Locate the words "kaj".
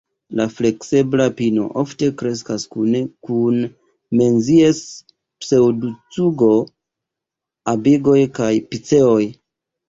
8.41-8.49